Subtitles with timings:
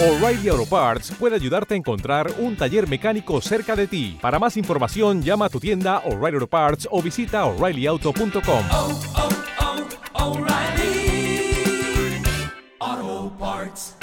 [0.00, 4.16] O'Reilly Auto Parts puede ayudarte a encontrar un taller mecánico cerca de ti.
[4.22, 8.64] Para más información, llama a tu tienda O'Reilly Auto Parts o visita oreillyauto.com.
[8.70, 9.00] oh,
[10.14, 11.52] oh, O'Reilly
[12.78, 13.96] Auto Parts.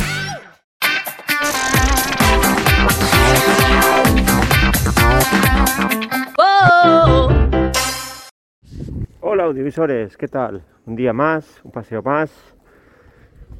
[9.21, 10.65] Hola audiovisores, ¿qué tal?
[10.85, 12.33] Un día más, un paseo más.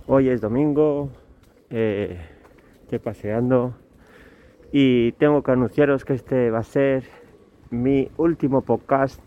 [0.06, 1.12] Hoy es domingo,
[1.76, 3.74] eh, paseando
[4.72, 7.04] y tengo que anunciaros que este va a ser
[7.70, 9.20] mi último podcast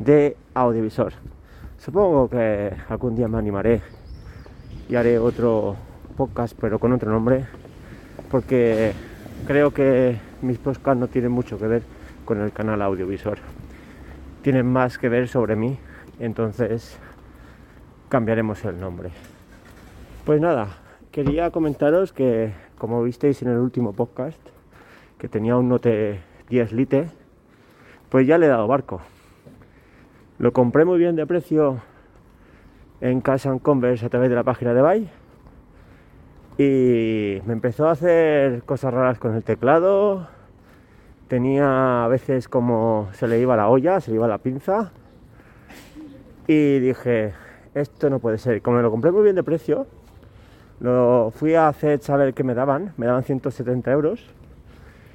[0.00, 1.12] de audiovisual.
[1.78, 3.80] Supongo que algún día me animaré
[4.88, 5.76] y haré otro
[6.16, 7.46] podcast pero con otro nombre
[8.32, 8.92] porque
[9.46, 11.82] creo que mis podcasts no tienen mucho que ver
[12.24, 13.38] con el canal audiovisual
[14.42, 15.78] tienen más que ver sobre mí,
[16.18, 16.98] entonces
[18.08, 19.10] cambiaremos el nombre.
[20.24, 20.81] Pues nada,
[21.12, 24.40] quería comentaros que como visteis en el último podcast,
[25.18, 27.10] que tenía un Note 10 Lite,
[28.08, 29.02] pues ya le he dado barco.
[30.38, 31.82] Lo compré muy bien de precio
[33.02, 35.10] en Cash and Converse a través de la página de Buy
[36.56, 40.28] y me empezó a hacer cosas raras con el teclado,
[41.28, 44.92] tenía a veces como se le iba la olla, se le iba la pinza
[46.46, 47.34] y dije,
[47.74, 48.62] esto no puede ser.
[48.62, 49.86] Como me lo compré muy bien de precio,
[50.82, 54.20] lo fui a hacer saber qué me daban, me daban 170 euros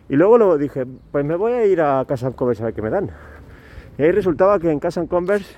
[0.08, 2.82] y luego lo dije, pues me voy a ir a Casa Converse a ver qué
[2.82, 3.10] me dan.
[3.98, 5.54] Y ahí resultaba que en Casa Converse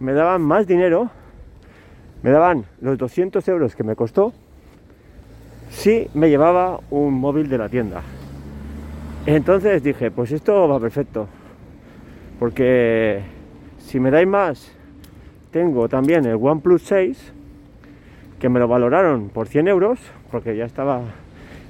[0.00, 1.10] me daban más dinero,
[2.24, 4.32] me daban los 200 euros que me costó
[5.70, 8.02] si me llevaba un móvil de la tienda.
[9.26, 11.28] Entonces dije, pues esto va perfecto.
[12.40, 13.22] Porque
[13.78, 14.72] si me dais más,
[15.52, 17.32] tengo también el OnePlus 6,
[18.44, 19.98] que me lo valoraron por 100 euros,
[20.30, 21.00] porque ya estaba,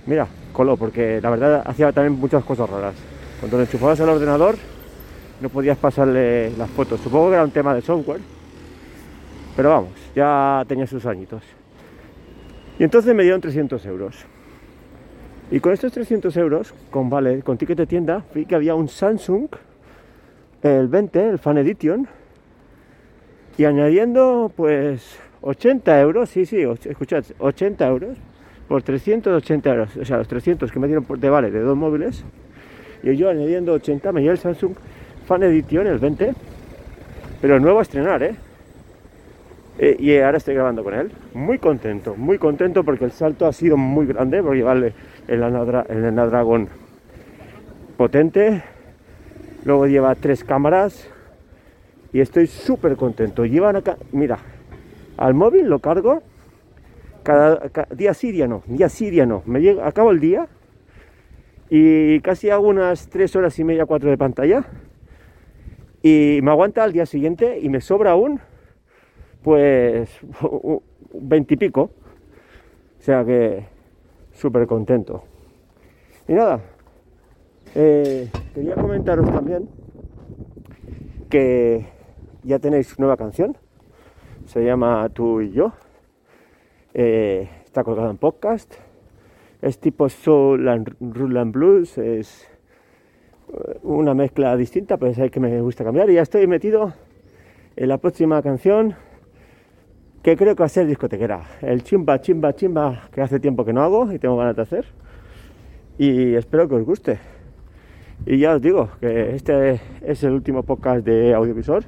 [0.07, 2.97] mira, coló, porque la verdad hacía también muchas cosas raras.
[3.39, 4.57] Cuando lo enchufabas al ordenador,
[5.41, 6.99] no podías pasarle las fotos.
[6.99, 8.21] Supongo que era un tema de software,
[9.55, 11.45] pero vamos, ya tenía sus añitos.
[12.77, 14.27] Y entonces me dieron 300 euros.
[15.53, 18.89] Y con estos 300 euros, con vale, con ticket de tienda, vi que había un
[18.89, 19.47] Samsung,
[20.61, 22.09] el 20, el Fan Edition,
[23.59, 28.17] y añadiendo pues 80 euros, sí, sí, escuchad, 80 euros,
[28.67, 32.25] por 380 euros, o sea, los 300 que me dieron de vale de dos móviles,
[33.03, 34.73] y yo añadiendo 80 me dio el Samsung
[35.27, 36.33] Fan Edition, el 20,
[37.43, 38.37] pero nuevo a estrenar, ¿eh?
[39.79, 41.11] Eh, y ahora estoy grabando con él.
[41.35, 44.95] Muy contento, muy contento porque el salto ha sido muy grande por llevarle
[45.27, 46.69] el, Anadra- el
[47.97, 48.63] potente.
[49.65, 51.09] Luego lleva tres cámaras
[52.13, 53.45] y estoy súper contento.
[53.45, 54.39] Llevan acá, mira,
[55.17, 56.23] al móvil lo cargo
[57.23, 59.43] cada, ca- día sí, día no, día sí, no.
[59.47, 60.47] Me llega, acabo el día
[61.71, 64.65] y casi hago unas tres horas y media, cuatro de pantalla
[66.03, 68.41] y me aguanta al día siguiente y me sobra aún
[69.43, 70.11] pues
[71.15, 71.91] veintipico.
[72.99, 73.65] O sea que
[74.33, 75.25] súper contento.
[76.29, 76.61] Y nada,
[77.75, 79.69] eh, quería comentaros también
[81.29, 81.87] que
[82.43, 83.57] ya tenéis nueva canción.
[84.47, 85.73] Se llama Tú y yo.
[86.93, 88.75] Eh, está colgada en podcast.
[89.63, 91.97] Es tipo soul and rhythm and blues.
[91.97, 92.47] Es
[93.49, 96.11] eh, una mezcla distinta, pero sabéis que me gusta cambiar.
[96.11, 96.93] Y ya estoy metido
[97.75, 98.95] en la próxima canción
[100.23, 101.43] que creo que va a ser discotequera.
[101.63, 104.87] El chimba, chimba, chimba, que hace tiempo que no hago y tengo ganas de hacer.
[105.99, 107.19] Y espero que os guste.
[108.27, 111.85] Y ya os digo que este es el último podcast de audiovisual.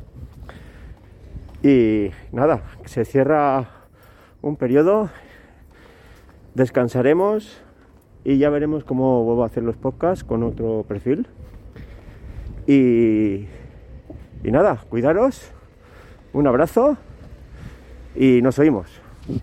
[1.67, 3.67] Y nada, se cierra
[4.41, 5.11] un periodo,
[6.55, 7.61] descansaremos
[8.23, 11.27] y ya veremos cómo vuelvo a hacer los podcasts con otro perfil.
[12.69, 13.47] Y,
[14.45, 15.51] y nada, cuidaros,
[16.33, 16.99] un abrazo
[18.15, 19.01] y nos oímos.